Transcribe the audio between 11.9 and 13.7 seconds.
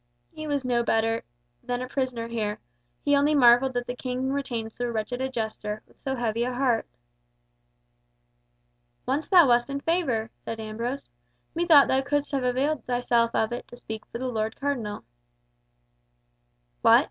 couldst have availed thyself of it